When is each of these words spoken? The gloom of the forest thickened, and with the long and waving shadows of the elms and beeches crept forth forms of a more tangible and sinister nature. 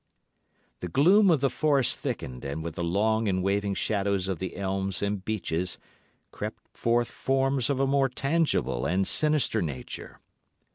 The 0.79 0.87
gloom 0.87 1.29
of 1.29 1.41
the 1.41 1.49
forest 1.51 1.99
thickened, 1.99 2.43
and 2.43 2.63
with 2.63 2.73
the 2.73 2.83
long 2.83 3.27
and 3.27 3.43
waving 3.43 3.75
shadows 3.75 4.27
of 4.27 4.39
the 4.39 4.55
elms 4.57 5.03
and 5.03 5.23
beeches 5.23 5.77
crept 6.31 6.75
forth 6.75 7.07
forms 7.11 7.69
of 7.69 7.79
a 7.79 7.85
more 7.85 8.09
tangible 8.09 8.87
and 8.87 9.05
sinister 9.07 9.61
nature. 9.61 10.19